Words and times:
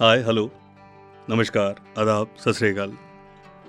हाय, 0.00 0.18
hello. 0.18 0.50
नमस्कार, 1.30 1.74
आदाब, 1.98 2.34
सत 2.38 2.52
श्रीकाल 2.52 2.92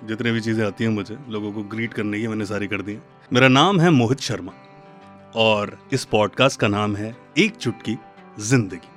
जितने 0.04 0.32
भी 0.32 0.40
चीज़ें 0.40 0.66
आती 0.66 0.84
हैं 0.84 0.90
मुझे, 0.90 1.18
लोगों 1.28 1.52
को 1.52 1.62
ग्रीट 1.62 1.94
करने 1.94 2.20
की 2.20 2.28
मैंने 2.28 2.46
सारी 2.46 2.66
कर 2.66 2.82
दी। 2.82 2.98
मेरा 3.32 3.48
नाम 3.48 3.80
है 3.80 3.90
मोहित 3.90 4.20
शर्मा 4.20 4.52
और 5.36 5.88
इस 5.92 6.04
पॉडकास्ट 6.04 6.60
का 6.60 6.68
नाम 6.68 6.96
है 6.96 7.16
एक 7.38 7.56
चुटकी 7.56 7.98
ज़िंदगी। 8.40 8.93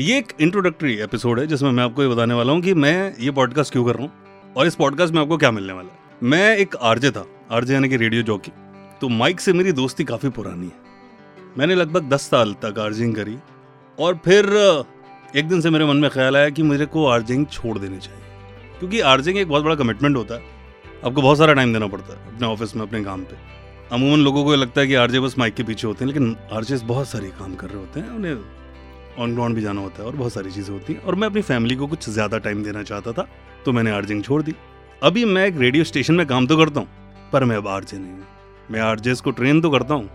ये 0.00 0.16
एक 0.18 0.32
इंट्रोडक्टरी 0.40 0.94
एपिसोड 0.96 1.38
है, 1.40 1.46
जिसमें 1.46 1.70
मैं 1.70 1.82
आपको 1.84 2.02
ये 2.02 2.08
बताने 2.08 2.34
वाला 2.34 2.52
हूँ 2.52 2.60
कि 2.62 2.74
मैं 2.74 3.14
ये 3.20 3.30
पॉडकास्ट 3.30 3.72
क्यों 3.72 3.84
कर 3.84 3.94
रहा 3.94 4.02
हूँ 4.02 4.52
और 4.56 4.66
इस 4.66 4.74
पॉडकास्ट 4.74 5.14
में 5.14 5.20
आपको 5.22 5.36
क्या 5.36 5.50
मिलने 5.50 5.72
वाला 5.72 5.88
है। 5.88 6.18
मैं 6.22 6.56
एक 6.56 6.76
आरजे 6.76 7.10
था, 7.10 7.26
आरजे 7.52 7.74
यानी 7.74 7.88
कि 7.88 7.96
रेडियो 7.96 8.22
जॉकी 8.22 8.52
तो 9.00 9.08
माइक 9.08 9.40
से 9.40 9.52
मेरी 9.52 9.72
दोस्ती 9.72 10.04
काफ़ी 10.04 10.28
पुरानी 10.28 10.66
है। 10.66 10.72
मैंने 11.58 11.74
लगभग 11.74 12.08
दस 12.08 12.22
साल 12.22 12.54
तक 12.54 12.78
आर्जिंग 12.78 13.14
करी 13.14 13.36
और 13.98 14.18
फिर 14.24 14.46
एक 15.36 15.48
दिन 15.48 15.60
से 15.60 15.70
मेरे 15.70 15.84
मन 15.84 15.96
में 15.96 16.10
ख्याल 16.10 16.36
आया 16.36 16.48
कि 16.48 16.62
मुझे 16.62 16.86
को 16.86 17.06
आर्जिंग 17.06 17.46
छोड़ 17.46 17.78
देनी 17.78 17.98
चाहिए। 17.98 18.22
क्योंकि 18.78 19.00
आर्जिंग 19.00 19.38
एक 19.38 19.48
बहुत 19.48 19.64
बड़ा 19.64 19.74
कमिटमेंट 19.74 20.16
होता 20.16 20.34
है। 20.34 20.42
आपको 21.06 21.22
बहुत 21.22 21.38
सारा 21.38 21.54
टाइम 21.54 21.72
देना 21.72 21.86
पड़ता 21.86 22.18
है 22.18 22.34
अपने 22.34 22.48
ऑफ़िस 22.48 22.76
में, 22.76 22.82
अपने 22.82 23.04
काम 23.04 23.22
पे। 23.22 23.36
अमूमन 23.92 24.20
लोगों 24.20 24.44
को 24.44 24.54
लगता 24.54 24.80
है 24.80 24.86
कि 24.86 24.94
आरजे 24.94 25.20
बस 25.20 25.38
माइक 25.38 25.54
के 25.54 25.62
पीछे 25.62 25.86
होते 25.86 26.04
हैं, 26.04 26.12
लेकिन 26.12 26.36
आरजे 26.52 26.76
बहुत 26.76 27.08
सारे 27.08 27.28
काम 27.28 27.54
कर 27.54 27.66
रहे 27.66 27.78
होते 27.78 28.00
हैं, 28.00 28.10
उन्हें 28.10 28.61
ऑन 29.18 29.34
ग्राउंड 29.34 29.54
भी 29.54 29.62
जाना 29.62 29.80
होता 29.80 30.02
है 30.02 30.08
और 30.08 30.16
बहुत 30.16 30.32
सारी 30.32 30.50
चीज़ें 30.50 30.72
होती 30.74 30.92
हैं। 30.92 31.00
और 31.00 31.14
मैं 31.14 31.28
अपनी 31.28 31.42
फैमिली 31.42 31.76
को 31.76 31.86
कुछ 31.86 32.08
ज़्यादा 32.10 32.38
टाइम 32.38 32.62
देना 32.64 32.82
चाहता 32.82 33.12
था 33.12 33.26
तो 33.64 33.72
मैंने 33.72 33.90
आर्जिंग 33.90 34.22
छोड़ 34.24 34.42
दी। 34.42 34.54
अभी 35.02 35.24
मैं 35.24 35.46
एक 35.46 35.56
रेडियो 35.58 35.84
स्टेशन 35.84 36.14
में 36.14 36.26
काम 36.26 36.46
तो 36.46 36.56
करता 36.56 36.80
हूँ, 36.80 36.88
पर 37.32 37.44
मैं 37.44 37.56
अब 37.56 37.68
आरजे 37.68 37.98
नहीं 37.98 38.12
हूँ। 38.12 38.26
मैं 38.70 38.80
आरजेस 38.80 39.20
को 39.20 39.30
ट्रेन 39.30 39.60
तो 39.60 39.70
करता 39.70 39.94
हूँ, 39.94 40.08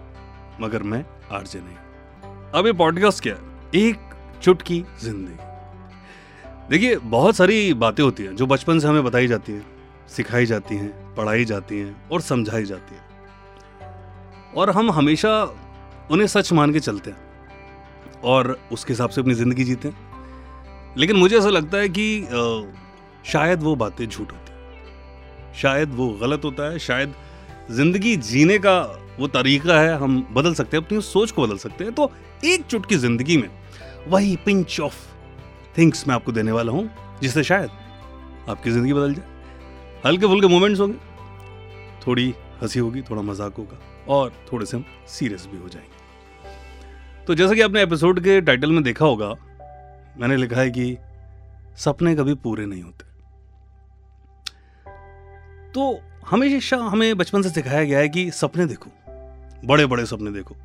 मगर 0.62 0.84
मैं 0.84 1.04
आरजे 1.31 1.59
नहीं 1.59 1.76
अब 2.52 2.66
ये 2.66 2.73
पॉडकास्ट 2.76 3.23
क्या 3.23 3.34
है? 3.34 3.42
एक 3.76 3.98
चुटकी 4.42 4.84
ज़िंदगी। 5.02 5.45
देखिए, 6.70 6.95
बहुत 6.98 7.36
सारी 7.36 7.73
बातें 7.76 8.04
होती 8.04 8.23
हैं, 8.23 8.36
जो 8.36 8.45
बचपन 8.48 8.80
से 8.80 8.88
हमें 8.88 9.04
बताई 9.04 9.28
जाती 9.28 9.52
हैं, 9.52 9.66
सिखाई 10.08 10.45
जाती 10.45 10.76
हैं, 10.76 11.16
पढ़ाई 11.16 11.45
जाती 11.45 11.80
हैं, 11.80 11.95
और 12.11 12.22
समझाई 12.22 12.66
जाती 12.66 12.95
हैं। 12.95 13.06
और 14.54 14.70
हम 14.70 14.92
हमेशा 14.92 15.32
उन्हें 16.11 16.28
सच 16.28 16.52
मान 16.54 16.73
के 16.73 16.80
चलते 16.80 17.11
हैं। 17.11 17.27
और 18.23 18.58
उसके 18.72 18.94
हिसाब 18.94 19.10
से 19.10 19.22
अपनी 19.22 19.34
ज़िंदगी 19.34 19.64
जीते 19.64 19.92
लेकिन 20.98 21.16
मुझे 21.16 21.38
ऐसा 21.38 21.50
लगता 21.50 21.78
है 21.78 21.90
कि 21.90 22.28
शायद 23.26 23.64
वो 23.64 23.76
बातें 23.76 24.06
झूठ 24.06 24.32
होती 24.32 24.48
शायद 25.58 25.94
वो 25.94 26.10
गलत 26.12 26.45
होता 26.45 26.70
है, 26.72 26.80
शायद 26.80 27.14
ज़िंदगी 27.72 28.16
जीने 28.18 28.58
का 28.60 28.80
वो 29.20 29.28
तरीका 29.28 29.80
है, 29.80 29.98
हम 29.98 30.28
बदल 30.34 30.54
सकते 30.54 30.78
हैं, 30.78 30.84
अपनी 30.86 31.02
सोच 31.02 31.32
को 31.32 31.45
बदल 31.48 31.58
सकते 31.58 31.84
हैं। 31.84 31.94
तो 31.94 32.12
एक 32.45 32.66
चुटकी 32.66 32.95
ज़िंदगी 32.95 33.38
में, 33.38 33.50
वही 34.08 34.36
पिंच 34.36 34.80
ऑफ़ 34.80 34.95
थिंग्स 35.78 36.08
मैं 36.08 36.16
आपको 36.16 36.32
देने 36.32 36.52
वाला 36.52 36.72
हूँ, 36.72 36.90
जिससे 37.22 37.44
शायद 37.44 37.70
आपकी 38.50 38.72
ज़िंदगी 38.72 38.94
बदल 38.94 39.14
जाए। 39.14 39.26
हल्के 40.06 40.28
फुल्के 40.28 40.48
मोमेंट्स 40.48 40.80
होंगे, 40.80 40.98
थोड़ी 42.08 42.34
हँसी 42.62 42.80
होगी, 42.80 43.02
थोड़ा 43.02 43.22
मज़ाक 43.22 43.58
होगा, 43.58 43.80
और 44.08 44.34
थोड़े 44.52 44.66
से 44.66 44.78
हम 44.78 44.86
सीरियस 45.08 45.48
भी 45.52 45.58
हो 45.58 45.70
जाएँगे। 45.70 46.06
तो 47.28 47.36
जैसा 47.36 47.53
कि 47.53 47.61
आपने 47.61 47.81
एपिसोड 47.83 48.20
के 48.20 48.39
टाइटल 48.42 48.72
में 48.72 48.83
देखा 48.83 49.06
होगा, 49.06 49.28
मैंने 50.17 50.36
लिखा 50.38 50.56
है 50.56 50.70
कि 50.72 50.97
सपने 51.78 52.14
कभी 52.16 52.33
पूरे 52.36 52.66
नहीं 52.66 52.83
होते। 52.83 53.06
तो 55.72 56.00
हमेशा 56.28 56.78
हमें 56.78 57.17
बचपन 57.17 57.42
से 57.42 57.50
सिखाया 57.50 57.83
गया 57.83 58.00
है 58.00 58.09
कि 58.09 58.30
सपने 58.31 58.66
देखो 58.66 58.92
बड़े 59.65 59.86
बड़े 59.86 60.05
सपने 60.05 60.32
देखो। 60.32 60.55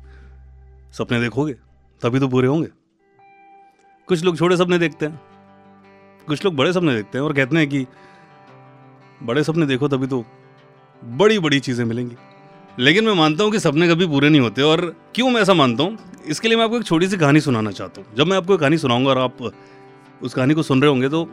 सपने 0.93 1.19
देखोगे, 1.21 1.53
तभी 2.01 2.19
तो 2.19 2.27
पूरे 2.27 2.47
होंगे। 2.47 2.69
कुछ 4.07 4.23
लोग 4.23 4.37
छोटे 4.37 4.57
सपने 4.57 4.77
देखते 4.77 5.05
हैं, 5.05 5.19
कुछ 6.27 6.45
लोग 6.45 6.55
बड़े 6.55 6.73
सपने 6.73 6.95
देखते 6.95 7.17
हैं 7.17 7.25
और 7.25 7.33
कहते 7.33 7.57
हैं 7.57 7.67
कि 7.69 7.85
बड़े 9.23 9.43
सपने 9.43 9.65
देखो 9.65 9.87
तभी 9.87 10.07
तो 10.07 10.23
बड़ी 11.01 11.39
बड़ी 11.39 11.59
चीज़ें 11.59 11.85
मिलेंगी। 11.85 12.15
लेकिन 12.79 13.05
मैं 13.05 13.13
मानता 13.13 13.43
हूँ 13.43 13.51
कि 13.51 13.59
सपने 13.59 13.89
कभी 13.89 14.07
पूरे 14.07 14.29
नहीं 14.29 14.41
होते 14.41 14.61
और 14.61 14.85
क्यों 15.15 15.29
मैं 15.29 15.41
ऐसा 15.41 15.53
मानता 15.53 15.83
हूँ? 15.83 15.97
इसके 16.27 16.47
लिए 16.47 16.57
मैं 16.57 16.63
आपको 16.63 16.77
एक 16.77 16.83
छोटी 16.83 17.07
सी 17.07 17.17
कहानी 17.17 17.39
सुनाना 17.41 17.71
चाहता 17.71 18.01
हूँ। 18.01 18.15
जब 18.15 18.27
मैं 18.27 18.37
आपको 18.37 18.57
कहानी 18.57 18.77
सुनाऊँगा 18.77 19.09
और 19.09 19.17
आप 19.17 19.37
उस 20.21 20.33
कहानी 20.33 20.53
को 20.53 20.63
सुन 20.63 20.81
रहे 20.81 20.89
होंगे 20.89 21.09
तो 21.09 21.23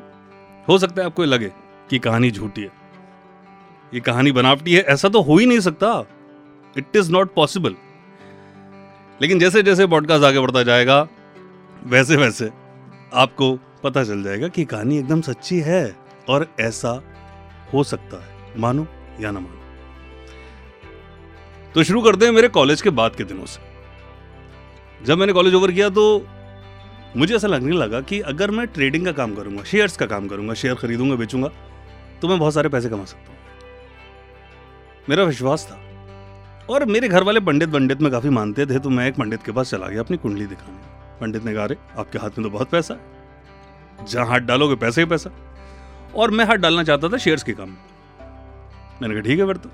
हो 0.69 0.79
सकता 0.79 1.01
है 1.03 1.07
आपको 1.07 1.25
लगे 1.25 1.51
कि 1.91 1.99
कहानी 1.99 2.31
झूठी 2.31 2.63
है। 2.63 2.71
ये 3.95 4.01
कहानी 4.01 4.33
बनावटी 4.33 4.75
है। 4.75 4.81
ऐसा 4.83 5.09
तो 5.09 5.21
हो 5.21 5.37
ही 5.37 5.47
नहीं 5.47 5.61
सकता। 5.61 6.07
इट 6.79 6.97
इज़ 6.97 7.11
नॉट 7.13 7.35
पॉसिबल 7.35 7.75
लेकिन 9.23 9.39
जैसे 9.39 9.63
जैसे 9.63 9.87
पॉडकास्ट 9.87 10.25
आगे 10.25 10.41
बढ़ता 10.41 10.63
जाएगा 10.63 11.07
वैसे 11.85 12.17
वैसे 12.17 12.51
आपको 13.15 13.59
पता 13.83 14.05
चल 14.05 14.23
जाएगा 14.23 14.49
कि 14.49 14.65
कहानी 14.65 14.99
एकदम 14.99 15.21
सच्ची 15.21 15.61
है 15.61 15.97
और 16.29 16.47
ऐसा 16.61 17.03
हो 17.73 17.85
सकता 17.85 18.25
है। 18.25 18.61
मानो 18.61 18.87
या 19.21 19.31
ना 19.31 19.41
मानो। 19.41 19.59
तो 21.75 21.83
शुरू 21.83 22.03
करते 22.03 22.27
हैं 22.27 22.33
मेरे 22.33 22.49
कॉलेज 22.49 22.83
के 22.83 22.91
बाद 22.91 23.17
के 23.17 23.25
दिनों 23.25 23.45
से। 23.45 23.70
जब 25.05 25.19
मैंने 25.19 25.33
कॉलेज 25.33 25.55
ओवर 25.55 25.73
किया 25.73 25.89
तो 25.89 26.27
मुझे 27.17 27.37
ऐसा 27.37 27.49
लगने 27.49 27.77
लगा 27.77 28.01
कि 28.01 28.21
अगर 28.21 28.51
मैं 28.51 28.67
ट्रेडिंग 28.67 29.05
का 29.05 29.13
काम 29.13 29.35
करूँगा 29.35 29.65
शेयर्स 29.65 29.97
का 29.97 30.07
काम 30.07 30.29
करूँगा 30.29 30.55
शेयर 30.55 30.75
खरीदूँगा 30.75 31.15
बेचूँगा 31.15 31.49
तो 32.23 32.29
मैं 32.29 32.39
बहुत 32.39 32.55
सारे 32.55 32.69
पैसे 32.69 32.89
कमा 32.89 33.05
सकता 33.05 33.31
हूँ। 33.31 33.39
मेरा 35.09 35.25
विश्वास 35.25 35.69
था। 35.71 35.87
और 36.71 36.85
मेरे 36.85 37.09
घर 37.09 37.23
वाले 37.23 37.41
पंडित 37.41 37.69
पंडित 37.69 38.01
में 38.01 38.13
काफ़ी 38.13 38.29
मानते 38.29 38.67
थे 38.67 38.79
तो 38.79 38.91
मैं 38.91 39.09
एक 39.09 39.15
पंडित 39.15 39.43
के 39.43 39.53
पास 39.53 39.71
चला 39.71 39.87
गया 39.87 40.01
अपनी 40.01 40.17
कुंडली 40.17 40.47
दिखाने। 40.47 40.79
पंडित 41.21 41.45
ने 41.45 41.55
कहा 41.55 41.65
"अरे, 41.65 41.77
आपके 41.99 42.19
हाथ 42.19 42.31
में 42.31 42.43
तो 42.43 42.51
बहुत 42.51 42.71
पैसा 42.71 42.95
है। 42.95 43.01
जहाँ 44.07 44.27
हाथ 44.27 44.41
डालोगे 44.41 44.75
पैसे 44.75 45.01
ही 45.01 45.07
पैसा। 45.07 45.31
और 46.17 46.31
मैं 46.31 46.45
हाथ 46.45 46.57
डालना 46.57 46.85
चाहता 46.85 47.09
था 47.09 47.17
शेयर्स 47.17 47.43
के 47.43 47.53
काम 47.53 47.69
में। 47.69 47.77
मैंने 49.03 49.15
कहा 49.15 49.21
ठीक 49.21 49.39
है 49.39 49.47
फिर 49.47 49.57
तो। 49.57 49.71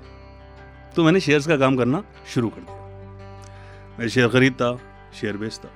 तो 0.95 1.03
मैंने 1.03 1.19
शेयर्स 1.19 1.47
का 1.47 1.57
काम 1.57 1.77
करना 1.77 2.03
शुरू 2.33 2.49
कर 2.49 2.61
दिया। 2.61 2.77
मैं 3.99 4.07
शेयर 4.07 4.27
खरीदता 4.27 4.79
शेयर 5.13 5.37
बेचता, 5.37 5.69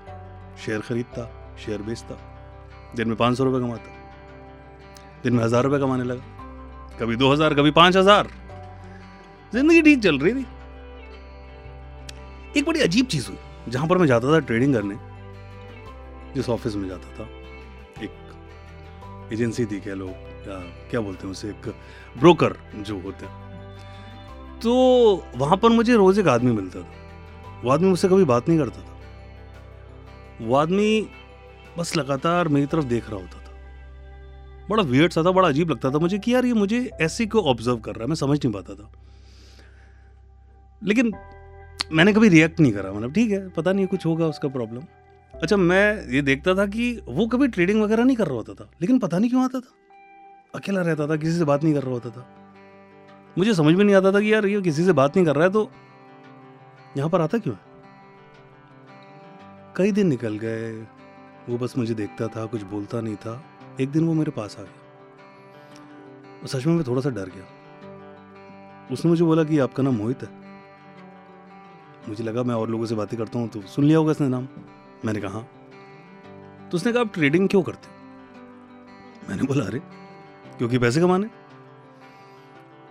शेयर 0.66 0.80
खरीदता, 0.80 1.56
शेयर 1.66 1.82
बेचता। 1.82 2.16
दिन 2.96 3.08
में 3.08 3.18
पाँच 3.18 3.38
सौ 3.38 3.44
रुपये 3.44 3.60
कमाता। 3.60 3.92
दिन 5.24 5.34
में 5.34 5.44
हज़ार 5.44 5.64
रुपये 5.64 5.80
कमाने 5.80 6.04
लगा। 6.04 6.98
कभी 7.00 7.16
दो 7.16 7.32
हज़ार, 7.34 7.54
कभी 7.54 7.72
पाँच 7.72 7.98
हज़ार। 7.98 8.30
ज़िंदगी 9.54 9.82
ठीक 9.82 10.00
चल 10.00 10.20
रही 10.20 10.34
थी। 10.34 10.46
एक 12.58 12.66
बड़ी 12.66 12.82
अजीब 12.82 13.06
चीज़ 13.06 13.28
हुई, 13.28 13.38
जहाँ 13.70 13.88
पर 13.88 13.98
मैं 13.98 14.08
जाता 14.08 14.34
था 14.34 14.40
ट्रेडिंग 14.40 14.74
करने। 14.74 14.96
जिस 16.36 16.50
ऑफ़िस 16.50 16.76
में 16.76 16.88
जाता 16.90 17.16
था। 17.20 17.24
एक 18.04 19.32
एजेंसी 19.34 19.66
थी 19.66 19.80
कह 19.80 19.94
लो, 19.94 20.08
या 20.08 20.60
क्या 20.90 21.02
बोलते 21.02 21.28
हैं 21.28 21.32
उसे, 21.32 21.50
एक 21.50 21.74
ब्रोकर 22.20 22.56
जो 22.76 23.00
होते 23.00 23.26
हैं। 23.26 23.34
तो 24.60 24.74
वहाँ 25.36 25.58
पर 25.58 25.70
मुझे 25.70 25.96
रोज 25.96 26.20
एक 26.20 26.28
आदमी 26.28 26.52
मिलता 26.52 26.82
था। 26.82 27.62
वो 27.64 27.72
आदमी 27.72 27.90
मुझसे 27.90 28.08
कभी 28.08 28.24
बात 28.24 28.50
नहीं 28.50 28.60
करता 28.60 28.82
था। 28.82 29.01
वो 30.42 30.56
आदमी 30.56 31.08
बस 31.78 31.96
लगातार 31.98 32.48
मेरी 32.48 32.66
तरफ़ 32.66 32.86
देख 32.86 33.10
रहा 33.10 33.20
होता 33.20 33.40
था। 33.40 34.68
बड़ा 34.70 34.84
वियर्ड 34.84 35.12
सा 35.12 35.24
था, 35.24 35.32
बड़ा 35.32 35.48
अजीब 35.48 35.70
लगता 35.70 35.90
था 35.92 35.98
मुझे 35.98 36.20
कि 36.20 36.34
यार 36.34 36.46
ये 36.46 36.54
मुझे 36.54 36.90
ऐसे 37.02 37.26
को 37.26 37.42
ऑब्ज़र्व 37.42 37.78
कर 37.78 37.92
रहा 37.92 38.04
है? 38.04 38.08
मैं 38.08 38.16
समझ 38.16 38.38
नहीं 38.46 38.54
पाता 38.54 38.74
था। 38.74 38.92
लेकिन 40.84 41.14
मैंने 41.92 42.14
कभी 42.14 42.30
रिएक्ट 42.30 42.60
नहीं 42.60 42.72
करा 42.72 42.92
मतलब 42.92 43.14
ठीक 43.14 43.32
है, 43.32 43.48
पता 43.50 43.74
नहीं 43.74 43.88
कुछ 43.88 44.06
होगा, 44.06 44.26
उसका 44.26 44.48
प्रॉब्लम 44.48 44.84
अच्छा 45.34 45.58
मैं 45.58 46.08
ये 46.10 46.22
देखता 46.22 46.54
था 46.56 46.66
कि 46.66 46.92
वो 47.08 47.28
कभी 47.28 47.48
ट्रेडिंग 47.48 47.82
वगैरह 47.84 48.04
नहीं 48.04 48.16
कर 48.18 48.28
रहा 48.28 48.36
होता 48.36 48.54
था, 48.54 48.70
लेकिन 48.82 49.00
पता 49.00 49.18
नहीं 49.18 49.30
क्यों 49.30 49.44
आता 49.44 49.60
था। 49.60 49.74
अकेला 50.56 50.82
रहता 50.82 51.08
था, 51.08 51.16
किसी 51.16 51.38
से 51.38 51.46
बात 51.46 51.64
नहीं 51.64 51.74
कर 51.74 51.84
रहा 51.84 51.92
होता 51.92 52.10
था। 52.10 52.26
मुझे 53.38 53.54
समझ 53.54 53.76
में 53.76 53.84
नहीं 53.86 53.96
आता 53.96 54.12
था 54.12 54.20
कि 54.20 54.34
यार 54.34 54.46
ये 54.46 54.62
किसी 54.62 54.86
से 54.86 54.94
बात 54.94 55.16
नहीं 55.16 55.26
कर 55.26 55.36
रहा 55.36 55.44
है 55.44 55.52
तो 55.52 55.70
यहाँ 56.98 57.10
पर 57.10 57.22
आता 57.22 57.38
क्यों 57.38 57.56
है? 57.56 57.71
कई 59.82 59.92
दिन 59.92 60.08
निकल 60.08 60.38
गए। 60.38 60.82
वो 61.50 61.58
बस 61.58 61.78
मुझे 61.78 61.94
देखता 61.94 62.28
था, 62.28 62.46
कुछ 62.46 62.62
बोलता 62.62 63.02
नहीं 63.02 63.16
था। 63.16 63.44
एक 63.82 63.90
दिन 63.90 64.08
वो 64.08 64.14
मेरे 64.14 64.32
पास 64.32 64.58
आ 64.60 64.64
गया। 64.64 64.74
और 66.42 66.48
सच 66.48 66.66
में 66.66 66.74
मैं 66.74 66.84
थोड़ा 66.88 67.02
सा 67.02 67.10
डर 67.10 67.26
गया। 67.26 67.46
उसने 68.92 69.10
मुझे 69.10 69.24
बोला 69.24 69.44
कि 69.44 69.60
आपका 69.60 69.84
नाम 69.84 69.96
मोहित 69.96 70.24
है। 70.24 70.30
मुझे 72.10 72.24
लगा 72.24 72.44
मैं 72.44 72.56
और 72.56 72.70
लोगों 72.70 72.86
से 72.86 72.96
बातें 72.96 73.20
करता 73.20 73.40
हूँ 73.40 73.50
तो 73.50 73.62
सुन 73.62 73.86
लिया 73.86 73.98
होगा 73.98 74.12
इसने 74.12 74.28
नाम। 74.28 74.48
मैंने 75.06 75.22
कहा 75.22 75.32
हाँ। 75.32 75.50
तो 76.70 76.78
उसने 76.78 76.94
कहा, 76.94 77.02
आप 77.02 77.14
ट्रेडिंग 77.14 77.50
क्यों 77.50 77.64
करते 77.64 77.88
मैंने 79.30 79.44
बोला, 79.44 79.66
अरे, 79.66 79.80
क्योंकि 80.58 80.78
पैसे 80.78 81.02
कमाने। 81.02 81.28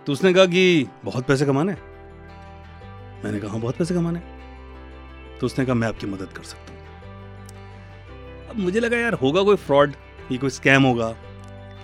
तो 0.05 0.13
उसने 0.13 0.33
कहा 0.33 0.45
कि, 0.45 0.87
बहुत 1.05 1.25
पैसे 1.25 1.45
कमाने 1.45 1.73
मैंने 3.23 3.39
कहा 3.39 3.51
हाँ 3.51 3.59
बहुत 3.59 3.77
पैसे 3.77 3.93
कमाने 3.93 4.19
तो 5.39 5.45
उसने 5.45 5.65
कहा, 5.65 5.75
मैं 5.75 5.87
आपकी 5.87 6.07
मदद 6.07 6.25
कर 6.25 6.43
सकता 6.43 6.73
हूँ। 6.73 6.80
अब 8.51 8.59
मुझे 8.59 8.79
लगा 8.79 8.97
यार, 8.97 9.13
होगा 9.13 9.43
कोई 9.43 9.55
फ्रॉड 9.55 9.93
ये 10.31 10.37
कोई 10.37 10.49
स्कैम 10.49 10.83
होगा? 10.83 11.11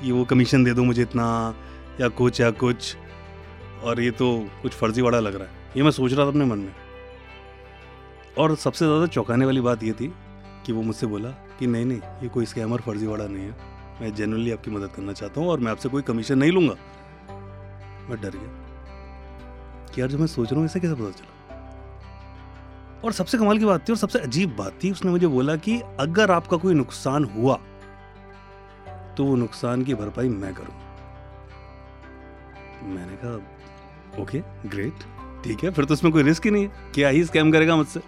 कि 0.02 0.12
वो 0.12 0.25
कमीशन 0.25 0.64
दे 0.64 0.74
दो 0.74 0.84
मुझे 0.84 1.02
इतना, 1.02 1.56
या 2.02 2.08
कुछ 2.08 2.42
या 2.42 2.52
कुछ। 2.52 2.96
और 3.84 4.02
ये 4.02 4.12
तो 4.12 4.50
कुछ 4.62 4.72
फर्जी 4.72 4.80
फर्जीवाड़ा 4.80 5.19
लग 5.19 5.36
रहा 5.36 5.48
है। 5.48 5.54
ये 5.78 5.84
मैं 5.84 5.92
सोच 5.92 6.14
रहा 6.14 6.25
था 6.25 6.30
अपने 6.30 6.46
मन 6.46 6.60
में। 6.60 6.74
और 8.38 8.56
सबसे 8.56 8.86
ज़्यादा 8.86 9.06
चौंकाने 9.06 9.46
वाली 9.46 9.62
बात 9.62 9.84
ये 9.84 9.92
थी 9.92 10.14
कि 10.66 10.74
वो 10.74 10.81
मुझसे 10.81 11.08
बोला 11.08 11.30
कि 11.30 11.68
नहीं 11.68 11.86
नहीं, 11.86 11.98
ये 11.98 12.28
कोई 12.28 12.46
स्कैमर 12.46 12.81
फर्जीवाड़ा 12.81 13.28
नहीं 13.28 13.44
है। 13.44 13.56
मैं 14.02 14.16
जेनुअनली 14.16 14.52
आपकी 14.52 14.72
मदद 14.72 14.88
करना 14.88 15.14
चाहता 15.14 15.42
हूँ 15.42 15.50
और 15.50 15.60
मैं 15.60 15.72
आपसे 15.72 15.90
कोई 15.90 16.02
कमीशन 16.02 16.38
नहीं 16.38 16.52
लूँगा। 16.52 16.75
मैं 18.10 18.22
डर 18.22 18.30
गया। 18.30 18.68
कि 19.96 20.02
यार 20.02 20.10
जो 20.10 20.18
मैं 20.18 20.28
सोच 20.28 20.52
रहा 20.52 20.60
हूँ 20.60 20.66
इसे 20.66 20.80
कैसे 20.80 20.94
पता 20.94 21.10
चला? 21.10 21.37
और 23.03 23.11
सबसे 23.13 23.38
कमाल 23.38 23.57
की 23.59 23.65
बात 23.65 23.88
थी 23.88 23.94
और 23.94 23.97
सबसे 23.97 24.19
अजीब 24.19 24.55
बात 24.57 24.79
थी, 24.83 24.91
उसने 24.91 25.11
मुझे 25.11 25.27
बोला 25.27 25.55
कि 25.57 25.79
अगर 25.99 26.31
आपका 26.31 26.57
कोई 26.57 26.73
नुकसान 26.73 27.23
हुआ 27.35 27.59
तो 29.17 29.23
वो 29.25 29.35
नुकसान 29.35 29.83
की 29.83 29.94
भरपाई 29.95 30.29
मैं 30.29 30.53
करूँ। 30.53 30.73
मैंने 32.85 33.15
कहा, 33.15 34.21
ओके 34.21 34.39
ग्रेट 34.67 35.03
ठीक 35.44 35.63
है, 35.63 35.71
फिर 35.71 35.85
तो 35.85 35.94
उसमें 35.94 36.11
कोई 36.13 36.23
रिस्क 36.23 36.45
ही 36.45 36.51
नहीं 36.51 36.63
है। 36.63 36.91
क्या 36.95 37.09
ही 37.09 37.23
स्कैम 37.25 37.51
करेगा 37.51 37.75
मुझसे? 37.75 38.01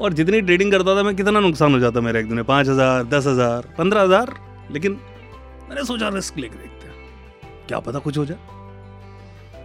और 0.00 0.12
जितनी 0.12 0.40
ट्रेडिंग 0.40 0.72
करता 0.72 0.96
था, 0.96 1.02
मैं 1.02 1.14
कितना 1.16 1.40
नुकसान 1.40 1.72
हो 1.74 1.78
जाता 1.80 2.00
मेरा 2.00 2.20
एक 2.20 2.26
दिन 2.28 2.36
में? 2.36 2.44
पाँच 2.44 2.68
हज़ार, 2.68 3.04
दस 3.04 3.26
हज़ार, 3.26 3.68
पंद्रह 3.78 4.02
हज़ार? 4.02 4.34
लेकिन 4.70 4.98
मैंने 5.68 5.84
सोचा 5.84 6.08
रिस्क 6.08 6.38
लेके 6.38 6.56
देखते 6.56 6.86
हैं। 6.86 7.66
क्या 7.68 7.78
पता 7.80 7.98
कुछ 7.98 8.18
हो 8.18 8.24
जाए? 8.24 8.38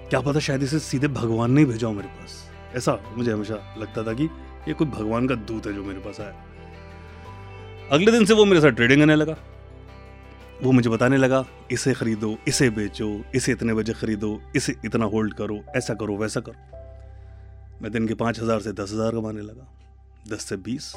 क्या 0.09 0.19
पता 0.21 0.39
शायद 0.39 0.63
इसे 0.63 0.79
सीधे 0.81 1.07
भगवान 1.09 1.51
ने 1.51 1.65
भेजा 1.65 1.89
मेरे 1.91 2.07
पास। 2.09 2.48
ऐसा 2.75 2.99
मुझे 3.17 3.31
हमेशा 3.31 3.75
लगता 3.77 4.03
था 4.03 4.13
कि 4.13 4.23
ये 4.67 4.73
कोई 4.73 4.87
भगवान 4.87 5.27
का 5.27 5.35
दूत 5.35 5.67
है 5.67 5.73
जो 5.73 5.83
मेरे 5.83 5.99
पास 5.99 6.19
आया। 6.19 6.45
अगले 7.91 8.11
दिन 8.11 8.25
से 8.25 8.33
वो 8.33 8.45
मेरे 8.45 8.61
साथ 8.61 8.69
ट्रेडिंग 8.69 9.01
करने 9.01 9.15
लगा। 9.15 9.37
वो 10.63 10.71
मुझे 10.71 10.89
बताने 10.89 11.17
लगा, 11.17 11.45
इसे 11.71 11.93
खरीदो, 11.93 12.37
इसे 12.47 12.69
बेचो, 12.69 13.23
इसे 13.35 13.51
इतने 13.51 13.73
बजे 13.73 13.93
खरीदो, 13.93 14.41
इसे 14.55 14.75
इतना 14.85 15.05
होल्ड 15.05 15.33
करो, 15.33 15.59
ऐसा 15.75 15.93
करो, 15.93 16.17
वैसा 16.17 16.39
करो। 16.39 16.55
मैं 17.81 17.91
दिन 17.91 18.07
के 18.07 18.13
पाँच 18.13 18.39
हज़ार 18.39 18.59
से 18.59 18.71
दस 18.71 18.91
हज़ार 18.93 19.11
कमाने 19.11 19.41
लगा, 19.41 19.67
दस 20.27 20.43
से 20.43 20.57
बीस। 20.57 20.95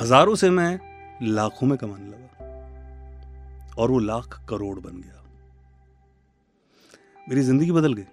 हज़ारों 0.00 0.34
से 0.34 0.50
मैं 0.50 0.80
लाखों 1.22 1.66
में 1.66 1.78
कमाने 1.78 2.06
लगा। 2.06 2.20
और 3.78 3.90
वो 3.90 3.98
लाख 3.98 4.46
करोड़ 4.48 4.78
बन 4.78 5.00
गया। 5.00 5.22
मेरी 7.28 7.40
ज़िंदगी 7.40 7.72
बदल 7.72 7.92
गई। 7.92 8.04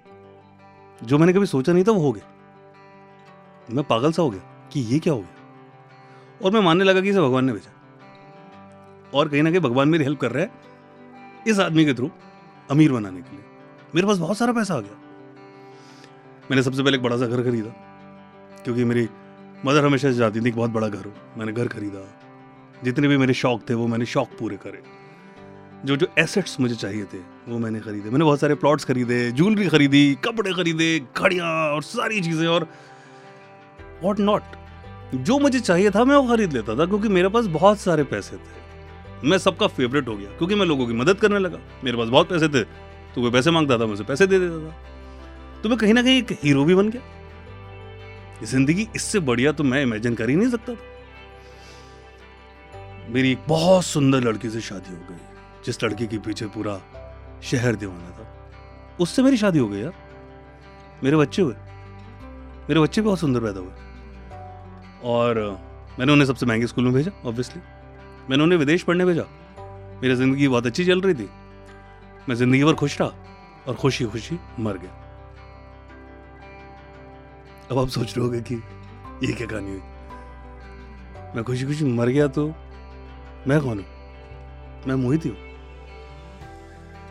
जो 1.04 1.18
मैंने 1.18 1.34
कभी 1.34 1.46
सोचा 1.46 1.74
नहीं 1.74 1.84
था 1.84 1.92
वो 1.92 2.02
हो 2.02 2.12
गया। 2.12 2.26
मैं 3.72 3.84
पागल 3.86 4.12
सा 4.12 4.22
हो 4.22 4.30
गया 4.30 4.70
कि 4.72 4.80
ये 4.80 5.00
क्या 5.00 5.14
हो 5.14 5.20
गया? 5.20 5.36
और 6.46 6.52
मैं 6.52 6.62
मानने 6.62 6.84
लगा 6.84 7.02
कि 7.02 7.10
इसे 7.10 7.22
भगवान 7.22 7.46
ने 7.46 7.54
भेजा। 7.54 7.72
और 9.14 9.30
कहीं 9.30 9.44
ना 9.44 9.50
कहीं 9.52 9.62
भगवान 9.62 9.90
मेरी 9.90 10.04
हेल्प 10.04 10.20
कर 10.20 10.32
रहा 10.32 10.44
है 10.44 10.52
इस 11.48 11.60
आदमी 11.60 11.86
के 11.86 11.94
थ्रू 11.94 12.12
अमीर 12.72 12.92
बनाने 12.92 13.22
के 13.22 13.36
लिए। 13.36 13.46
मेरे 13.96 14.08
पास 14.08 14.18
बहुत 14.18 14.38
सारा 14.38 14.54
पैसा 14.54 14.76
आ 14.76 14.80
गया। 14.80 14.98
मैंने 16.52 16.64
सबसे 16.64 16.84
पहले 16.84 16.98
एक 16.98 17.04
बड़ा 17.04 17.18
सा 17.18 17.26
घर 17.26 17.44
खरीदा, 17.44 17.70
क्योंकि 18.64 18.84
मेरी 18.84 19.10
मदर 19.66 19.86
हमेशा 19.86 20.12
से 20.12 20.18
चाहती 20.18 20.40
थी 20.40 20.44
कि 20.44 20.52
बहुत 20.52 20.72
बड़ा 20.72 20.88
घर 20.88 21.06
हो। 21.06 21.14
मैंने 21.38 21.52
घर 21.52 21.68
खरीदा। 21.68 22.20
जितने 22.84 23.08
भी 23.08 23.18
मेरे 23.18 23.34
शौक 23.34 23.70
थे 23.70 23.74
वो 23.74 23.88
मैंने 23.88 24.06
शौक 24.06 24.30
पूरे 24.40 24.58
करे। 24.58 25.01
जो 25.86 25.96
जो 25.96 26.08
एसेट्स 26.20 26.60
मुझे 26.60 26.76
चाहिए 26.76 27.04
थे, 27.04 27.18
वो 27.48 27.58
मैंने 27.60 27.80
खरीदे। 27.80 28.10
मैंने 28.10 28.26
बहुत 28.26 28.40
सारे 28.40 28.56
प्लॉट्स 28.56 28.86
खरीदे 28.86 29.32
ज्वेलरी 29.32 29.68
खरीदी, 29.68 30.16
कपड़े 30.26 30.52
खरीदे 30.54 31.00
घड़ियाँ 31.18 31.48
और 31.70 31.84
सारी 31.84 32.22
चीज़ें 32.22 32.48
और 32.48 32.68
वॉट 34.04 34.20
नॉट 34.20 34.44
जो 35.16 35.40
मुझे 35.40 35.60
चाहिए 35.60 35.90
था 35.92 36.04
मैं 36.06 36.16
वो 36.16 36.28
खरीद 36.28 36.54
लेता 36.54 36.76
था 36.76 36.86
क्योंकि 36.86 37.08
मेरे 37.10 37.30
पास 37.30 37.46
बहुत 37.56 37.80
सारे 37.80 38.04
पैसे 38.06 38.36
थे। 38.36 39.28
मैं 39.30 39.38
सबका 39.40 39.68
फेवरेट 39.70 40.08
हो 40.08 40.16
गया, 40.18 40.30
क्योंकि 40.38 40.56
मैं 40.56 40.66
लोगों 40.66 40.88
की 40.88 40.94
मदद 40.94 41.20
करने 41.20 41.40
लगा। 41.40 41.58
मेरे 41.84 41.98
पास 41.98 42.08
बहुत 42.10 42.30
पैसे 42.30 42.48
थे 42.50 42.64
तो 42.64 43.22
कोई 43.22 43.32
पैसे 43.32 43.52
माँगता 43.52 43.78
था, 43.78 43.86
मुझे 43.86 44.04
पैसे 44.04 44.28
दे 44.28 44.40
देता 44.40 44.60
था। 44.60 44.76
तो 45.64 45.70
मैं 45.70 45.78
कहीं 45.78 45.94
ना 45.94 46.02
कहीं 46.02 46.18
एक 46.18 46.32
हीरो 46.44 46.64
भी 46.66 46.76
बन 46.76 46.90
गया। 46.90 47.02
ज़िंदगी 48.44 48.88
इससे 48.96 49.20
बढ़िया 49.22 49.52
तो 49.52 49.64
मैं 49.64 49.82
इमेजिन 49.84 50.16
कर 50.16 50.30
ही 50.30 50.36
नहीं 50.36 50.50
सकता 50.50 50.74
था। 50.74 50.80
मेरी 53.10 53.32
एक 53.32 53.40
बहुत 53.48 53.86
सुंदर 53.86 54.24
लड़की 54.24 54.50
से 54.50 54.62
शादी 54.62 54.96
हो 54.96 55.02
गई। 55.10 55.31
जिस 55.66 55.84
लड़की 55.84 56.08
के 56.08 56.18
पीछे 56.18 56.46
पूरा 56.46 56.80
शहर 57.44 57.76
दीवाना 57.76 58.10
था। 58.10 58.28
उससे 59.00 59.24
मेरी 59.24 59.38
शादी 59.38 59.60
हो 59.60 59.68
गई 59.68 59.80
यार। 59.80 59.94
मेरे 61.04 61.18
बच्चे 61.18 61.42
हुए। 61.42 61.54
मेरे 62.70 62.80
बच्चे 62.80 63.02
बहुत 63.02 63.20
सुंदर 63.20 63.40
पैदा 63.40 63.60
हुए। 63.60 63.72
और 65.04 65.40
मैंने 66.00 66.12
उन्हें 66.14 66.28
सबसे 66.28 66.46
महँगे 66.46 66.68
स्कूल 66.68 66.84
में 66.84 66.94
भेजा 66.94 67.12
ऑब्वियसली 67.26 67.62
मैंने 68.30 68.44
उन्हें 68.44 68.60
विदेश 68.60 68.84
पढ़ने 68.84 69.06
भेजा। 69.06 69.24
मेरी 70.02 70.16
ज़िंदगी 70.16 70.48
बहुत 70.48 70.66
अच्छी 70.66 70.86
चल 70.86 71.02
रही 71.02 71.14
थी। 71.14 71.30
मैं 72.30 72.36
ज़िंदगी 72.36 72.64
भर 72.64 72.74
खुश 72.74 73.02
रहा 73.02 73.10
और 73.68 73.76
खुशी 73.76 74.06
खुशी 74.06 74.40
मर 74.60 74.78
गया। 74.78 74.92
अब 77.72 77.80
आप 77.80 77.88
सोच 77.88 78.18
रहे 78.18 78.26
होगे 78.26 78.42
कि 78.42 78.56
ये 79.24 79.34
क्या 79.34 79.48
कहानी 79.48 79.70
हुई? 79.70 79.82
मैं 81.36 81.44
खुशी 81.44 81.66
खुशी 81.66 81.86
मर 81.86 82.08
गया 82.08 82.28
तो 82.28 82.48
मैं 83.48 83.60
कौन 83.62 83.80
हूँ? 83.80 83.86
मैं 84.88 84.96
मोहित 84.96 85.26
हूँ। 85.26 85.51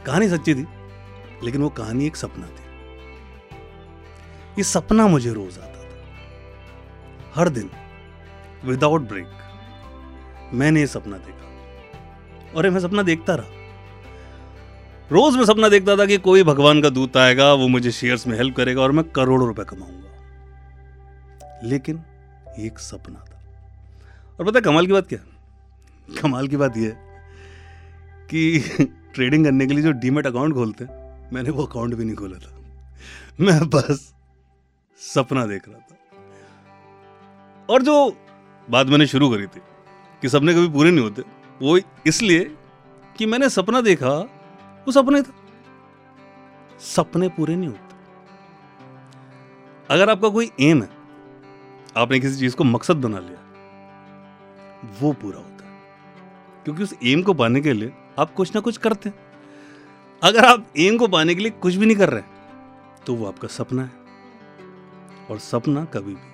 कहानी 0.06 0.28
सच्ची 0.28 0.54
थी, 0.54 0.66
लेकिन 1.44 1.62
वो 1.62 1.68
कहानी 1.68 2.06
एक 2.06 2.16
सपना 2.16 2.46
थी। 2.46 2.70
ये 4.50 4.62
सपना 4.62 5.06
मुझे 5.06 5.32
रोज 5.32 5.58
आता 5.58 5.84
था। 5.84 5.88
हर 7.34 7.48
दिन 7.48 7.70
विदाउट 8.64 9.00
ब्रेक 9.00 9.26
मैंने 10.52 10.80
ये 10.80 10.86
सपना 10.86 11.16
देखा। 11.16 11.40
और 12.56 12.70
मैं 12.70 12.80
सपना 12.80 13.02
देखता 13.02 13.34
रहा। 13.34 13.46
रोज 15.12 15.36
मैं 15.36 15.44
सपना 15.44 15.68
देखता 15.68 15.96
था 15.96 16.06
कि 16.06 16.16
कोई 16.16 16.42
भगवान 16.42 16.82
का 16.82 16.88
दूत 16.88 17.16
आएगा, 17.16 17.52
वो 17.52 17.68
मुझे 17.68 17.90
शेयर्स 17.90 18.26
में 18.26 18.36
हेल्प 18.36 18.56
करेगा 18.56 18.82
और 18.82 18.92
मैं 18.92 19.04
करोड़ों 19.04 19.48
रुपए 19.48 19.64
कमाऊँगा। 19.64 20.10
लेकिन 21.64 22.02
एक 22.58 22.78
सपना 22.78 23.18
था। 23.18 23.40
और 24.40 24.46
पता 24.46 24.60
कमाल 24.60 24.86
की 24.86 24.92
बात 24.92 25.06
क्या 25.06 25.18
कमाल 26.20 26.48
की 26.48 26.56
बात 26.56 26.76
यह 26.76 26.90
कि 28.30 28.60
ट्रेडिंग 29.14 29.44
करने 29.44 29.66
के 29.66 29.74
लिए 29.74 29.82
जो 29.82 29.92
डीमेट 29.92 30.26
अकाउंट 30.26 30.54
खोलते 30.54 30.84
हैं, 30.84 31.30
मैंने 31.32 31.50
वो 31.50 31.64
अकाउंट 31.64 31.94
भी 31.94 32.04
नहीं 32.04 32.16
खोला 32.16 32.38
था। 32.38 32.60
मैं 33.40 33.70
बस 33.70 34.14
सपना 34.98 35.46
देख 35.46 35.68
रहा 35.68 35.78
था। 35.78 35.96
और 37.70 37.82
जो 37.82 38.16
बात 38.70 38.86
मैंने 38.86 39.06
शुरू 39.06 39.30
करी 39.30 39.46
थी, 39.46 39.60
कि 40.22 40.28
सपने 40.28 40.54
कभी 40.54 40.68
पूरे 40.68 40.90
नहीं 40.90 41.04
होते, 41.04 41.22
वो 41.62 41.80
इसलिए 42.06 42.56
कि 43.16 43.26
मैंने 43.26 43.48
सपना 43.48 43.80
देखा, 43.80 44.14
वो 44.80 44.92
सपने 44.92 45.22
था। 45.22 45.32
सपने 46.80 47.28
पूरे 47.28 47.56
नहीं 47.56 47.68
होते। 47.68 47.94
अगर 49.90 50.10
आपका 50.10 50.28
कोई 50.28 50.50
एम 50.60 50.82
है, 50.82 50.88
आपने 51.96 52.20
किसी 52.20 52.38
चीज़ 52.38 52.56
को 52.56 52.64
मकसद 52.64 52.96
बना 52.96 53.18
लिया, 53.18 53.38
वो 55.00 55.12
पूरा 55.12 55.38
होता 55.38 55.70
है। 55.70 55.80
क्योंकि 56.64 56.82
उस 56.82 56.94
एम 57.04 57.22
को 57.22 57.34
पाने 57.34 57.60
के 57.60 57.72
लिए 57.72 57.92
आप 58.18 58.32
कुछ 58.34 58.54
ना 58.54 58.60
कुछ 58.60 58.76
करते 58.76 59.08
हैं। 59.08 59.16
अगर 60.22 60.44
आप 60.44 60.66
एम 60.78 60.96
को 60.98 61.08
पाने 61.08 61.34
के 61.34 61.40
लिए 61.42 61.50
कुछ 61.52 61.74
भी 61.74 61.86
नहीं 61.86 61.96
कर 61.96 62.08
रहे 62.08 62.22
तो 63.06 63.14
वो 63.14 63.26
आपका 63.26 63.48
सपना 63.48 63.82
है। 63.82 63.90
और 65.30 65.38
सपना 65.40 65.84
कभी 65.86 66.12
भी 66.12 66.28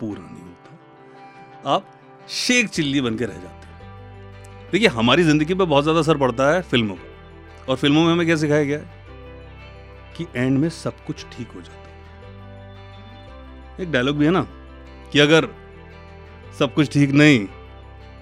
पूरा 0.00 0.22
नहीं 0.22 0.42
होता। 0.42 1.70
आप 1.70 1.86
शेख 2.30 2.68
चिल्ली 2.68 3.00
बन 3.00 3.16
के 3.16 3.24
रह 3.24 3.34
जाते 3.34 3.46
हैं। 3.46 4.68
देखिए, 4.72 4.88
हमारी 4.88 5.22
ज़िंदगी 5.22 5.54
पर 5.54 5.64
बहुत 5.64 5.84
ज़्यादा 5.84 6.00
असर 6.00 6.16
पड़ता 6.18 6.50
है 6.52 6.62
फ़िल्मों 6.62 6.94
का 6.96 7.02
और 7.68 7.76
फ़िल्मों 7.76 8.04
में 8.04 8.12
हमें 8.12 8.26
क्या 8.26 8.36
सिखाया 8.36 8.64
गया 8.64 8.78
है? 8.78 8.84
कि 10.16 10.26
एंड 10.36 10.58
में 10.58 10.68
सब 10.70 11.04
कुछ 11.06 11.24
ठीक 11.32 11.48
हो 11.48 11.60
जाता 11.60 11.78
है। 11.78 11.88
एक 13.78 13.92
डायलॉग 13.92 14.16
भी 14.16 14.24
है 14.24 14.30
ना, 14.30 14.42
कि 15.12 15.18
अगर 15.20 15.48
सब 16.58 16.74
कुछ 16.74 16.92
ठीक 16.92 17.10
नहीं 17.12 17.46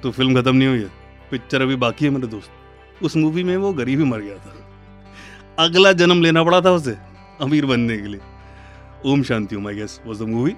तो 0.02 0.10
फ़िल्म 0.10 0.40
खत्म 0.40 0.56
नहीं 0.56 0.68
हुई 0.68 0.80
है। 0.80 0.90
पिक्चर 1.30 1.62
अभी 1.62 1.76
बाकी 1.78 2.04
है 2.04 2.10
मेरे 2.10 2.26
दोस्त। 2.26 2.50
उस 3.02 3.16
मूवी 3.16 3.44
में 3.44 3.56
वो 3.56 3.72
गरीब 3.72 3.98
ही 3.98 4.04
मर 4.06 4.20
गया 4.20 4.36
था। 4.36 4.54
अगला 5.58 5.92
जन्म 5.94 6.22
लेना 6.22 6.42
पड़ा 6.44 6.60
था 6.60 6.70
उसे, 6.70 6.96
अमीर 7.40 7.66
बनने 7.66 7.96
के 7.98 8.08
लिए। 8.08 8.20
Om 9.06 9.22
Shanti 9.22 9.56
Om 9.56 9.68
I 9.68 9.74
guess 9.74 10.00
was 10.06 10.18
the 10.18 10.28
movie 10.28 10.54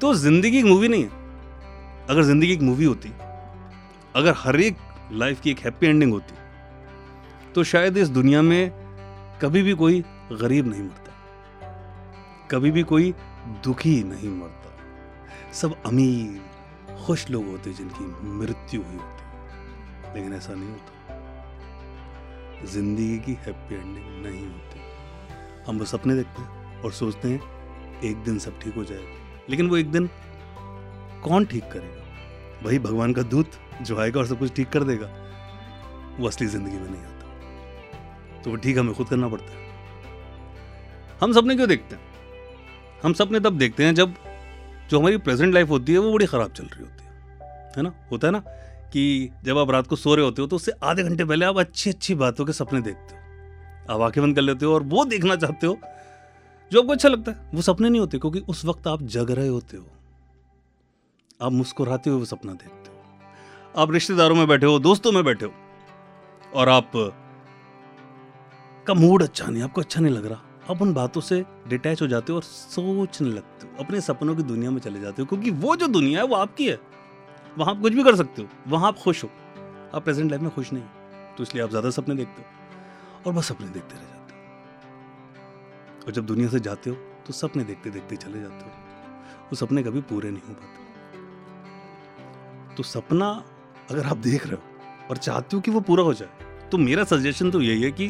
तो 0.00 0.14
ज़िंदगी 0.16 0.58
एक 0.58 0.64
मूवी 0.64 0.88
नहीं 0.88 1.02
है। 1.02 1.10
अगर 2.06 2.22
ज़िंदगी 2.22 2.52
एक 2.52 2.62
मूवी 2.62 2.84
होती, 2.84 3.12
अगर 4.14 4.34
हर 4.36 4.60
एक 4.60 4.76
लाइफ 5.12 5.40
की 5.40 5.50
एक 5.50 5.58
हैप्पी 5.58 5.86
एंडिंग 5.86 6.12
होती 6.12 6.34
तो 7.54 7.64
शायद 7.64 7.96
इस 7.96 8.08
दुनिया 8.10 8.42
में 8.42 8.70
कभी 9.42 9.62
भी 9.62 9.72
कोई 9.74 10.00
गरीब 10.32 10.68
नहीं 10.68 10.82
मरता। 10.82 12.48
कभी 12.50 12.70
भी 12.70 12.82
कोई 12.84 13.12
दुखी 13.64 14.02
नहीं 14.04 14.28
मरता। 14.30 15.52
सब 15.52 15.74
अमीर, 15.86 16.40
खुश 17.04 17.28
लोग 17.30 17.46
होते 17.46 17.72
जिनकी 17.72 18.04
मृत्यु 18.30 18.82
हुई 18.82 18.96
होती। 18.96 19.22
लेकिन 20.14 20.32
ऐसा 20.34 20.54
नहीं 20.54 20.68
होता। 20.68 20.92
ज़िंदगी 22.64 23.18
की 23.18 23.32
हैप्पी 23.32 23.74
एंडिंग 23.74 24.26
नहीं 24.26 24.46
होती। 24.46 24.80
हम 25.66 25.78
बस 25.78 25.90
सपने 25.90 26.14
देखते 26.14 26.42
हैं 26.42 26.82
और 26.82 26.92
सोचते 26.92 27.28
हैं, 27.28 27.40
एक 28.04 28.16
दिन 28.16 28.38
सब 28.38 28.58
ठीक 28.60 28.74
हो 28.74 28.84
जाएगा। 28.84 29.46
लेकिन 29.50 29.68
वो 29.70 29.76
एक 29.76 29.90
दिन 29.92 30.08
कौन 31.22 31.44
ठीक 31.44 31.64
करेगा? 31.64 32.02
वही 32.62 32.78
भगवान 32.78 33.12
का 33.12 33.22
दूत 33.22 33.50
जो 33.82 33.98
आएगा 33.98 34.20
और 34.20 34.26
सब 34.26 34.38
कुछ 34.38 34.54
ठीक 34.54 34.68
कर 34.68 34.84
देगा, 34.84 35.06
वो 36.20 36.26
असली 36.28 36.46
ज़िंदगी 36.46 36.76
में 36.76 36.90
नहीं 36.90 37.02
आता। 37.02 38.42
तो 38.42 38.50
वो 38.50 38.56
ठीक 38.56 38.78
हमें 38.78 38.94
खुद 38.94 39.08
करना 39.08 39.28
पड़ता 39.28 39.52
है। 39.52 39.60
हम 41.20 41.32
सपने 41.32 41.56
क्यों 41.56 41.68
देखते 41.68 41.96
हैं? 41.96 42.02
हम 43.02 43.12
सपने 43.12 43.40
तब 43.40 43.58
देखते 43.58 43.84
हैं 43.84 43.94
जब 43.94 44.14
जो 44.90 44.98
हमारी 44.98 45.16
प्रेजेंट 45.16 45.54
लाइफ 45.54 45.68
होती 45.68 45.92
है, 45.92 45.98
वो 45.98 46.12
बड़ी 46.12 46.26
ख़राब 46.26 46.52
चल 46.52 46.64
रही 46.64 46.80
होती 46.80 47.04
है। 47.04 47.10
है 47.76 47.82
ना? 47.82 47.92
होता 48.12 48.26
है 48.26 48.32
ना? 48.32 48.42
कि 48.92 49.30
जब 49.44 49.58
आप 49.58 49.70
रात 49.70 49.86
को 49.86 49.96
सो 49.96 50.14
रहे 50.14 50.24
होते 50.24 50.42
हो 50.42 50.48
तो 50.48 50.56
उससे 50.56 50.72
आधे 50.84 51.02
घंटे 51.02 51.24
पहले 51.24 51.44
आप 51.44 51.58
अच्छी 51.58 51.90
अच्छी 51.90 52.14
बातों 52.14 52.44
के 52.44 52.52
सपने 52.52 52.80
देखते 52.80 53.14
हो। 53.14 53.94
आप 53.94 54.00
आँखें 54.00 54.22
बंद 54.22 54.36
कर 54.36 54.42
लेते 54.42 54.66
हो 54.66 54.74
और 54.74 54.82
वो 54.82 55.04
देखना 55.04 55.36
चाहते 55.36 55.66
हो, 55.66 55.78
जो 56.72 56.80
आपको 56.80 56.92
अच्छा 56.92 57.08
लगता 57.08 57.32
है। 57.32 57.50
वो 57.54 57.62
सपने 57.62 57.88
नहीं 57.88 58.00
होते 58.00 58.18
क्योंकि 58.18 58.38
उस 58.38 58.64
वक्त 58.64 58.86
आप 58.86 59.02
जग 59.02 59.30
रहे 59.30 59.48
होते 59.48 59.76
हो। 59.76 59.86
आप 61.42 61.52
मुस्कुराते 61.52 62.10
हुए 62.10 62.18
वो 62.18 62.24
सपना 62.24 62.52
देखते 62.52 62.90
हो। 62.90 63.82
आप 63.82 63.92
रिश्तेदारों 63.92 64.34
में 64.34 64.46
बैठे 64.48 64.66
हो, 64.66 64.78
दोस्तों 64.78 65.12
में 65.12 65.24
बैठे 65.24 65.46
हो 65.46 65.52
और 66.54 66.68
आप, 66.68 66.92
का 68.86 68.94
मूड 68.94 69.22
अच्छा 69.22 69.46
नहीं, 69.46 69.62
आपको 69.62 69.80
अच्छा 69.80 70.00
नहीं 70.00 70.14
लग 70.14 70.26
रहा। 70.26 70.40
आप 70.70 70.82
उन 70.82 70.92
बातों 70.92 71.20
से 71.20 71.44
डिटैच 71.68 72.02
हो 72.02 72.06
जाते 72.06 72.32
हो 72.32 72.36
और 72.36 72.42
सोचने 72.42 73.28
लगते 73.28 73.66
हो। 73.66 73.84
अपने 73.84 74.00
सपनों 74.00 74.36
की 74.36 74.42
दुनिया 74.42 74.70
में 74.70 74.80
चले 74.80 75.00
जाते 75.00 75.22
हो 75.22 75.26
क्योंकि 75.26 75.50
वो 75.50 75.76
जो 75.76 75.86
दुनिया 75.86 76.20
है 76.20 76.26
वो 76.26 76.36
आपकी 76.36 76.66
है। 76.66 76.78
वहाँ 77.58 77.74
आप 77.74 77.80
कुछ 77.82 77.92
भी 77.92 78.02
कर 78.04 78.16
सकते 78.16 78.42
हो, 78.42 78.48
वहाँ 78.68 78.88
आप 78.88 78.98
खुश 78.98 79.24
हो। 79.24 79.30
आप 79.94 80.04
प्रेजेंट 80.04 80.30
लाइफ 80.30 80.42
में 80.42 80.50
खुश 80.50 80.72
नहीं 80.72 80.84
तो 81.36 81.42
इसलिए 81.42 81.62
आप 81.64 81.70
ज़्यादा 81.70 81.90
सपने 81.90 82.14
देखते 82.14 82.42
हो 82.42 82.48
और 83.26 83.32
बस 83.32 83.48
सपने 83.48 83.68
देखते 83.68 83.94
रह 83.94 84.02
जाते 84.02 84.34
हो। 84.34 84.40
और 86.06 86.12
जब 86.12 86.26
दुनिया 86.26 86.48
से 86.48 86.60
जाते 86.60 86.90
हो 86.90 86.96
तो 87.26 87.32
सपने 87.32 87.64
देखते 87.64 87.90
देखते 87.90 88.16
चले 88.18 88.40
जाते 88.40 88.64
हो। 88.64 88.70
वो 89.42 89.56
सपने 89.56 89.82
कभी 89.82 90.00
पूरे 90.02 90.30
नहीं 90.30 90.42
हो 90.42 90.54
पाते। 90.54 90.80
तो 92.76 92.82
सपना 92.84 93.28
अगर 93.90 94.06
आप 94.06 94.16
देख 94.18 94.46
रहे 94.46 94.56
हो 94.56 94.62
और 95.10 95.16
चाहते 95.18 95.56
हो 95.56 95.60
कि 95.62 95.70
वो 95.70 95.80
पूरा 95.82 96.02
हो 96.04 96.14
जाए 96.14 96.68
तो 96.70 96.78
मेरा 96.78 97.04
सजेशन 97.06 97.50
तो 97.50 97.60
यही 97.62 97.82
है 97.82 97.90
कि 97.92 98.08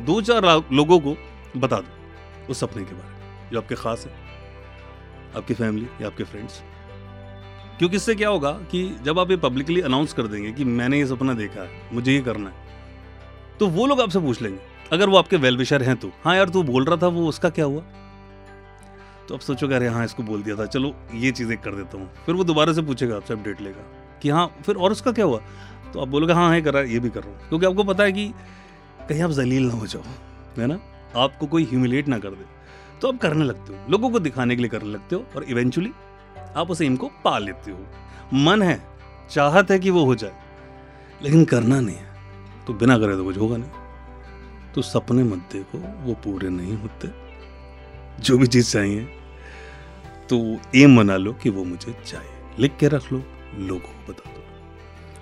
दो 0.00 0.20
चार 0.22 0.44
लोगों 0.72 0.98
को 1.00 1.16
बता 1.56 1.78
दो 1.78 2.50
उस 2.50 2.60
सपने 2.60 2.84
के 2.84 2.94
बारे 2.94 3.08
में, 3.08 3.50
जो 3.50 3.58
आपके 3.58 3.74
खास 3.74 4.06
है, 4.06 4.12
आपकी 5.36 5.54
फैमिली 5.54 5.86
या 6.00 6.06
आपके 6.06 6.24
फ्रेंड्स 6.24 6.62
क्योंकि 7.78 7.96
इससे 7.96 8.14
क्या 8.14 8.28
होगा 8.28 8.50
कि 8.70 8.84
जब 9.04 9.18
आप 9.18 9.30
ये 9.30 9.36
पब्लिकली 9.38 9.80
अनाउंस 9.80 10.12
कर 10.12 10.26
देंगे 10.26 10.52
कि 10.52 10.64
मैंने 10.64 10.98
ये 10.98 11.06
सपना 11.06 11.34
देखा 11.34 11.62
है, 11.62 11.70
मुझे 11.92 12.12
ये 12.12 12.20
करना 12.20 12.50
है 12.50 12.62
तो 13.60 13.66
वो 13.68 13.86
लोग 13.86 14.00
आपसे 14.00 14.20
पूछ 14.20 14.40
लेंगे, 14.42 14.58
अगर 14.92 15.08
वो 15.08 15.16
आपके 15.16 15.36
वेल 15.36 15.56
विशर 15.56 15.82
हैं 15.82 15.96
तो। 15.96 16.10
हाँ 16.24 16.34
यार, 16.36 16.48
तू 16.48 16.62
बोल 16.62 16.84
रहा 16.84 16.96
था 16.96 17.06
वो, 17.08 17.26
उसका 17.28 17.48
क्या 17.50 17.64
हुआ? 17.64 17.82
तो 19.28 19.34
आप 19.34 19.40
सोचोगे, 19.40 19.74
अरे 19.74 19.88
हाँ 19.88 20.04
इसको 20.04 20.22
बोल 20.22 20.42
दिया 20.42 20.56
था, 20.56 20.66
चलो 20.66 20.94
ये 21.14 21.30
चीज़ें 21.30 21.56
कर 21.58 21.74
देता 21.74 21.98
हूँ। 21.98 22.10
फिर 22.26 22.34
वो 22.34 22.44
दोबारा 22.44 22.72
से 22.72 22.82
पूछेगा, 22.82 23.16
आपसे 23.16 23.34
अपडेट 23.34 23.60
लेगा 23.60 23.82
कि 24.22 24.30
हाँ 24.30 24.46
फिर 24.66 24.76
और 24.76 24.92
उसका 24.92 25.12
क्या 25.12 25.24
हुआ? 25.24 25.40
तो 25.92 26.00
आप 26.00 26.08
बोलोगे 26.08 26.32
हाँ 26.32 26.48
हाँ 26.48 26.60
कर 26.62 26.74
रहा 26.74 26.82
है, 26.82 26.92
ये 26.92 26.98
भी 26.98 27.10
कर 27.10 27.22
रहा 27.22 27.30
हूँ। 27.30 27.48
क्योंकि 27.48 27.66
आपको 27.66 27.84
पता 27.84 28.04
है 28.04 28.12
कि 28.12 28.26
कहीं 29.08 29.22
आप 29.22 29.30
जलील 29.32 29.66
ना 29.66 29.74
हो 29.74 29.86
जाओ, 29.86 30.02
है 30.58 30.66
ना? 30.66 30.78
आपको 31.16 31.46
कोई 31.46 31.64
ह्यूमिलेट 31.64 32.08
ना 32.08 32.18
कर 32.18 32.30
दे। 32.30 32.44
तो 33.00 33.08
आप 33.08 33.18
करने 33.18 33.44
लगते 33.44 33.72
हो, 33.72 33.78
लोगों 33.90 34.10
को 34.10 34.18
दिखाने 34.20 34.56
के 34.56 34.62
लिए 34.62 34.70
करने 34.70 34.90
लगते 34.90 35.16
हो 35.16 35.24
और 35.36 35.44
इवेंचुअली 35.44 35.92
आप 36.56 36.70
उस 36.70 36.80
एम 36.80 36.96
को 36.96 37.10
पा 37.24 37.38
लेते 37.38 37.70
हो। 37.70 37.86
मन 38.34 38.62
है, 38.62 38.86
चाहत 39.30 39.70
है 39.70 39.78
कि 39.78 39.90
वो 39.90 40.04
हो 40.04 40.14
जाए। 40.14 40.32
लेकिन 41.22 41.44
करना 41.44 41.80
नहीं 41.80 41.96
है। 41.96 42.14
तो 42.66 42.72
बिना 42.72 42.98
करे 42.98 43.16
तो 43.16 43.24
कुछ 43.24 43.38
होगा 43.38 43.56
नहीं। 43.56 43.70
तो 44.74 44.82
सपने 44.82 45.22
मत 45.22 45.48
देखो, 45.52 45.78
वो 45.78 46.14
पूरे 46.14 46.48
नहीं 46.48 46.76
होते। 46.76 47.08
जो 48.20 48.38
भी 48.38 48.46
चीज़ 48.46 48.72
चाहिए 48.72 49.04
तो 50.30 50.56
एम 50.76 50.96
बना 50.96 51.16
लो 51.16 51.32
कि 51.32 51.50
वो 51.50 51.64
मुझे 51.64 51.96
चाहिए 52.06 52.30
लिख 52.58 52.76
के 52.80 52.88
रख 52.88 53.12
लो, 53.12 53.22
लोगों 53.54 53.80
को 53.80 54.12
बता 54.12 54.30
दो। 54.30 54.40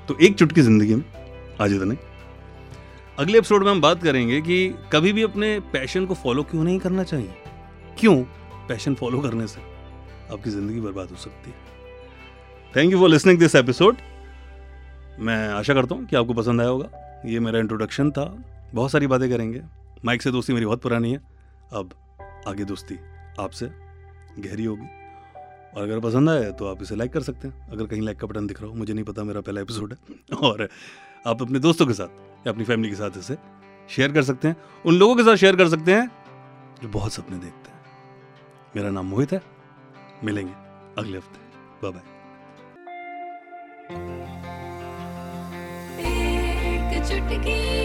तो 0.08 0.18
एक 0.20 0.34
चुटकी 0.34 0.60
ज़िंदगी 0.60 0.94
में, 0.94 1.04
आज 1.60 1.72
इतने। 1.72 1.98
अगले 3.18 3.38
एपिसोड 3.38 3.64
में 3.64 3.70
हम 3.70 3.80
बात 3.80 4.02
करेंगे 4.02 4.40
कि 4.40 4.74
कभी 4.92 5.12
भी 5.12 5.22
अपने 5.22 5.60
पैशन 5.60 6.06
को 6.06 6.14
फॉलो 6.14 6.42
क्यों 6.42 6.64
नहीं 6.64 6.78
करना 6.78 7.04
चाहिए? 7.04 7.34
क्यों 7.98 8.16
पैशन 8.68 8.94
फॉलो 8.94 9.20
करने 9.20 9.46
से? 9.46 9.71
आपकी 10.32 10.50
ज़िंदगी 10.50 10.80
बर्बाद 10.80 11.10
हो 11.10 11.16
सकती 11.16 11.50
है। 11.50 11.56
Thank 12.74 12.92
you 12.92 12.98
for 12.98 13.08
listening 13.08 13.38
this 13.38 13.54
episode 13.54 13.96
मैं 15.18 15.48
आशा 15.48 15.74
करता 15.74 15.94
हूँ 15.94 16.06
कि 16.06 16.16
आपको 16.16 16.34
पसंद 16.34 16.60
आया 16.60 16.70
होगा। 16.70 17.20
ये 17.26 17.40
मेरा 17.40 17.58
इंट्रोडक्शन 17.58 18.10
था। 18.10 18.24
बहुत 18.74 18.90
सारी 18.90 19.06
बातें 19.06 19.28
करेंगे। 19.30 19.62
माइक 20.04 20.22
से 20.22 20.30
दोस्ती 20.30 20.52
मेरी 20.52 20.66
बहुत 20.66 20.82
पुरानी 20.82 21.12
है। 21.12 21.18
अब 21.72 21.90
आगे 22.48 22.64
दोस्ती 22.64 22.98
आपसे 23.40 23.66
गहरी 24.38 24.64
होगी। 24.64 24.86
और 25.76 25.82
अगर 25.82 26.00
पसंद 26.00 26.30
आए 26.30 26.50
तो 26.52 26.66
आप 26.66 26.82
इसे 26.82 26.96
लाइक 26.96 27.12
कर 27.12 27.22
सकते 27.22 27.48
हैं। 27.48 27.70
अगर 27.70 27.86
कहीं 27.86 28.00
लाइक 28.02 28.18
का 28.20 28.26
बटन 28.26 28.46
दिख 28.46 28.60
रहा 28.60 28.70
हो। 28.70 28.76
मुझे 28.76 28.92
नहीं 28.94 29.04
पता, 29.04 29.24
मेरा 29.24 29.40
पहला 29.40 29.60
एपिसोड 29.60 29.92
है। 29.92 30.36
और 30.38 30.68
आप 31.26 31.42
अपने 31.42 31.58
दोस्तों 31.58 31.86
के 31.86 31.92
साथ 31.92 32.46
या 32.46 32.52
अपनी 32.52 32.64
फैमिली 32.64 32.90
के 32.90 32.96
साथ 32.96 33.18
इसे 33.18 33.36
शेयर 33.90 34.12
कर 34.12 34.22
सकते 34.22 34.48
हैं। 34.48 34.56
उन 34.86 34.94
लोगों 34.94 35.16
के 35.16 35.22
साथ 35.22 35.36
शेयर 35.36 35.56
कर 35.56 35.68
सकते 35.68 35.94
हैं 35.94 36.10
जो 36.82 36.88
बहुत 36.88 37.12
सपने 37.12 37.38
देखते 37.38 37.70
हैं। 37.70 37.80
मेरा 38.76 38.90
नाम 38.90 39.06
मोहित 39.06 39.32
है। 39.32 39.42
मिलेंगे 40.24 40.54
अगले 40.98 41.18
हफ़्ते। 41.18 41.38
बाय 41.82 41.92
बाय 41.92 42.10
चुटकी 47.02 47.81